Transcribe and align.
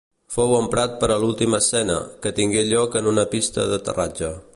Fou 0.35 0.53
emprat 0.59 0.95
per 1.03 1.09
a 1.15 1.17
l'última 1.23 1.59
escena, 1.63 1.97
que 2.23 2.31
tingué 2.39 2.65
lloc 2.71 2.97
en 3.03 3.11
una 3.13 3.27
pista 3.35 3.67
d'aterratge. 3.73 4.33